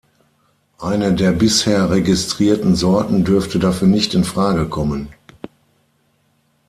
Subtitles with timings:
[0.79, 5.09] Eine der bisher registrierten Sorten dürfte dafür nicht in Frage kommen.